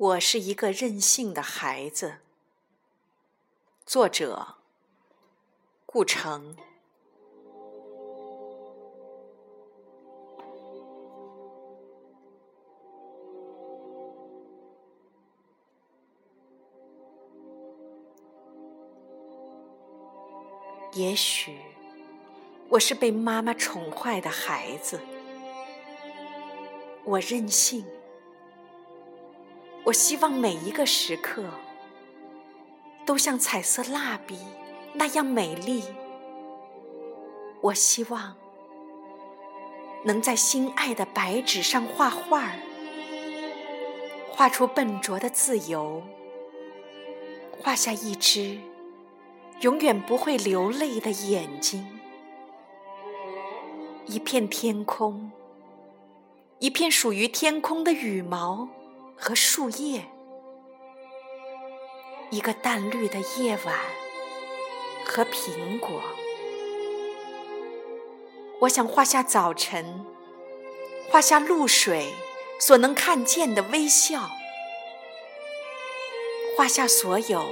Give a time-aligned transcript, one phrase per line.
[0.00, 2.20] 我是一个任性的孩子。
[3.84, 4.54] 作者：
[5.84, 6.56] 顾城。
[20.94, 21.58] 也许
[22.70, 24.98] 我是被妈妈宠坏的孩子，
[27.04, 27.84] 我任性。
[29.84, 31.44] 我希望每一个时刻
[33.06, 34.38] 都像彩色蜡笔
[34.92, 35.82] 那样美丽。
[37.62, 38.36] 我希望
[40.04, 42.58] 能在心爱的白纸上画画儿，
[44.30, 46.02] 画出笨拙的自由，
[47.58, 48.58] 画下一只
[49.60, 51.86] 永远不会流泪的眼睛，
[54.06, 55.30] 一片天空，
[56.60, 58.68] 一片属于天空的羽毛。
[59.20, 60.06] 和树叶，
[62.30, 63.78] 一个淡绿的夜晚
[65.04, 66.02] 和苹果。
[68.60, 70.06] 我想画下早晨，
[71.10, 72.14] 画下露水
[72.58, 74.30] 所能看见的微笑，
[76.56, 77.46] 画下所有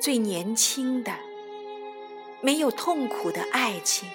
[0.00, 1.12] 最年轻的、
[2.40, 4.08] 没有痛苦的爱情，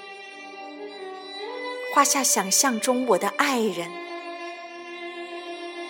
[1.94, 4.03] 画下想象中我的爱人。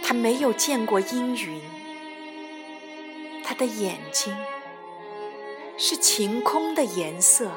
[0.04, 1.62] 他没有见过阴云，
[3.44, 4.36] 他的眼睛
[5.78, 7.50] 是晴空的颜色。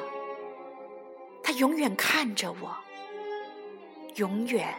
[1.42, 2.76] 他永远看着我，
[4.14, 4.74] 永远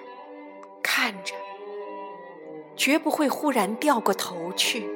[0.82, 1.36] 看着，
[2.76, 4.90] 绝不会忽然掉过头去。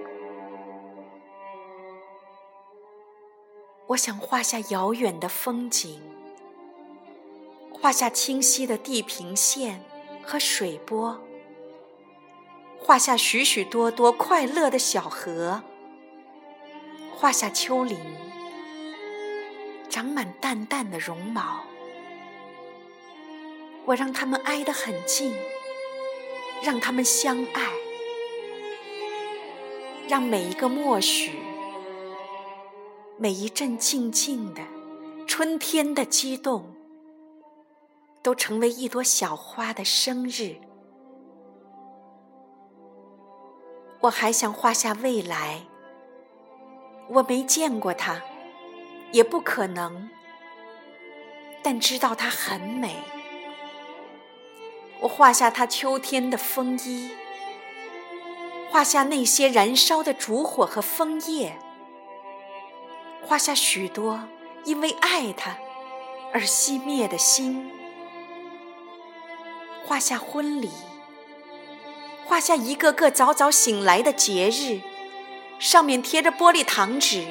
[3.87, 6.01] 我想画下遥远的风景，
[7.71, 9.83] 画下清晰的地平线
[10.23, 11.19] 和水波。
[12.83, 15.61] 画下许许多多快乐的小河，
[17.15, 17.97] 画下丘陵，
[19.87, 21.61] 长满淡淡的绒毛。
[23.85, 25.33] 我让它们挨得很近，
[26.63, 27.71] 让它们相爱，
[30.07, 31.39] 让每一个默许，
[33.17, 34.61] 每一阵静静的
[35.27, 36.75] 春天的激动，
[38.23, 40.55] 都成为一朵小花的生日。
[44.01, 45.61] 我还想画下未来，
[47.07, 48.21] 我没见过它，
[49.11, 50.09] 也不可能，
[51.61, 52.95] 但知道它很美。
[55.01, 57.11] 我画下它秋天的风衣，
[58.71, 61.59] 画下那些燃烧的烛火和枫叶，
[63.23, 64.27] 画下许多
[64.63, 65.57] 因为爱它
[66.33, 67.71] 而熄灭的心，
[69.85, 70.71] 画下婚礼。
[72.31, 74.79] 画下一个个早早醒来的节日，
[75.59, 77.27] 上面贴着玻璃糖纸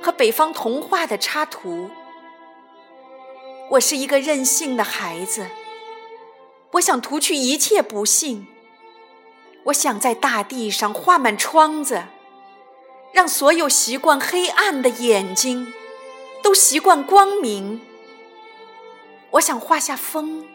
[0.00, 1.90] 和北方童话的插图。
[3.70, 5.48] 我是一个任性的孩子，
[6.74, 8.46] 我想涂去一切不幸。
[9.64, 12.04] 我想在大地上画满窗子，
[13.12, 15.72] 让所有习惯黑暗的眼睛
[16.40, 17.80] 都习惯光明。
[19.30, 20.46] 我想画下风。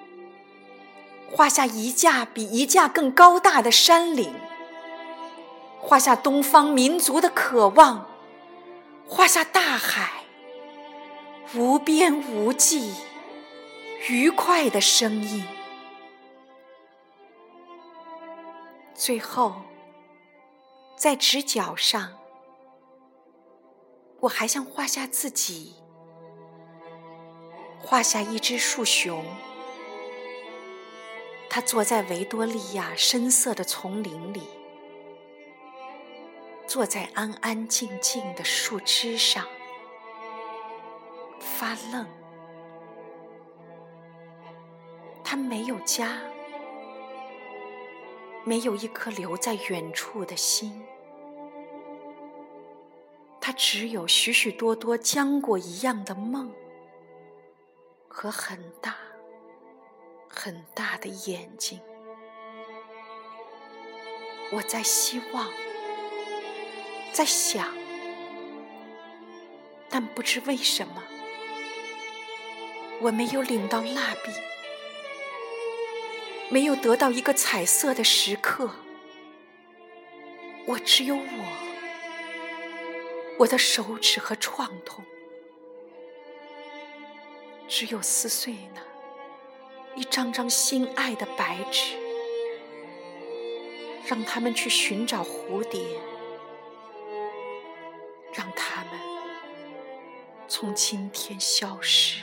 [1.32, 4.34] 画下一架比一架更高大的山岭，
[5.80, 8.10] 画下东方民族的渴望，
[9.08, 10.24] 画下大海
[11.54, 12.94] 无边无际、
[14.08, 15.46] 愉快的声音。
[18.94, 19.56] 最后，
[20.96, 22.14] 在直角上，
[24.22, 25.76] 我还想画下自己，
[27.82, 29.24] 画下一只树熊。
[31.56, 34.42] 他坐在维多利亚深色的丛林里，
[36.68, 39.46] 坐在安安静静的树枝上，
[41.40, 42.06] 发愣。
[45.24, 46.20] 他没有家，
[48.44, 50.86] 没有一颗留在远处的心，
[53.40, 56.54] 他只有许许多多浆果一样的梦
[58.10, 59.05] 和很大。
[60.46, 61.82] 很大的眼睛，
[64.52, 65.52] 我在希望，
[67.12, 67.76] 在想，
[69.90, 71.02] 但不知为什么，
[73.02, 74.32] 我没有领到蜡笔，
[76.50, 78.70] 没有得到一个彩色的时刻。
[80.68, 81.46] 我只有我，
[83.40, 85.04] 我的手指和创痛，
[87.68, 88.82] 只有撕碎呢。
[89.96, 91.96] 一张张心爱的白纸，
[94.06, 95.98] 让他们去寻找蝴蝶，
[98.34, 99.00] 让他们
[100.50, 102.22] 从今天消失。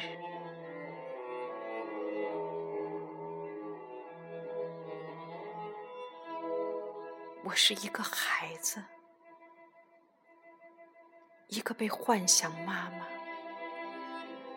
[7.42, 8.84] 我是一个孩子，
[11.48, 13.06] 一个被幻想妈妈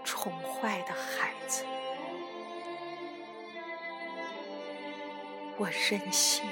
[0.04, 1.64] 宠坏的孩子。
[5.58, 6.44] 我任性。